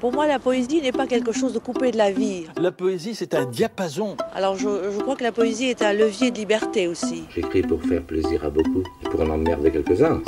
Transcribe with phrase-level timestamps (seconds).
[0.00, 2.46] Pour moi, la poésie n'est pas quelque chose de coupé de la vie.
[2.56, 4.16] La poésie, c'est un diapason.
[4.32, 7.24] Alors, je, je crois que la poésie est un levier de liberté aussi.
[7.34, 10.22] J'écris pour faire plaisir à beaucoup et pour en emmerder quelques-uns.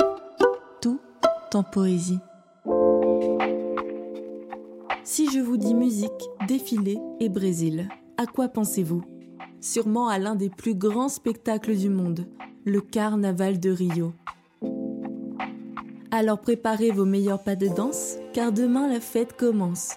[0.81, 0.99] Tout
[1.53, 2.19] en poésie.
[5.05, 6.11] Si je vous dis musique,
[6.49, 9.03] défilé et Brésil, à quoi pensez-vous?
[9.61, 12.27] Sûrement à l'un des plus grands spectacles du monde,
[12.65, 14.11] le Carnaval de Rio.
[16.11, 19.95] Alors préparez vos meilleurs pas de danse, car demain la fête commence.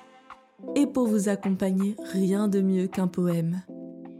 [0.76, 3.62] Et pour vous accompagner, rien de mieux qu'un poème.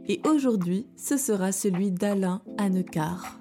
[0.07, 3.39] Et aujourd'hui, ce sera celui d'Alain Hannecar.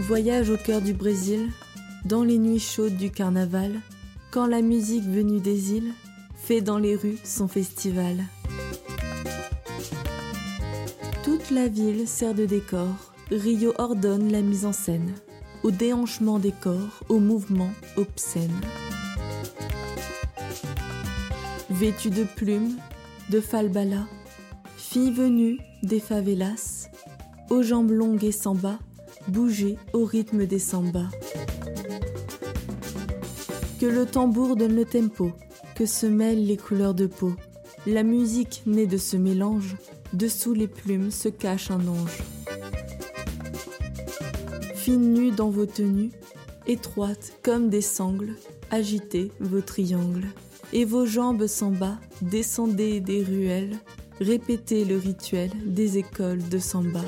[0.00, 1.50] Voyage au cœur du Brésil,
[2.04, 3.80] dans les nuits chaudes du carnaval,
[4.32, 5.92] quand la musique venue des îles
[6.34, 8.24] fait dans les rues son festival.
[11.22, 15.14] Toute la ville sert de décor, Rio ordonne la mise en scène,
[15.62, 18.60] au déhanchement des corps, au mouvement obscène.
[21.70, 22.76] Vêtue de plumes,
[23.30, 24.06] de falbala,
[24.76, 26.88] fille venue des favelas,
[27.48, 28.78] aux jambes longues et sans bas,
[29.28, 31.08] bouger au rythme des sambas.
[33.80, 35.32] Que le tambour donne le tempo,
[35.74, 37.32] que se mêlent les couleurs de peau.
[37.86, 39.76] La musique née de ce mélange,
[40.12, 42.22] dessous les plumes se cache un ange.
[44.74, 46.12] Fine nue dans vos tenues,
[46.66, 48.36] étroites comme des sangles,
[48.70, 50.28] agitez vos triangles.
[50.72, 51.72] Et vos jambes s'en
[52.20, 53.76] descendez des ruelles,
[54.20, 57.04] répétez le rituel des écoles de samba.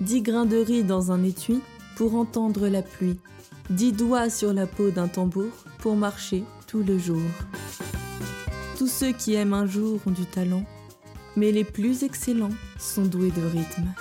[0.00, 1.60] Dix grains de riz dans un étui
[1.96, 3.18] pour entendre la pluie.
[3.68, 7.20] Dix doigts sur la peau d'un tambour pour marcher tout le jour.
[8.78, 10.64] Tous ceux qui aiment un jour ont du talent,
[11.36, 13.92] mais les plus excellents sont doués de rythme.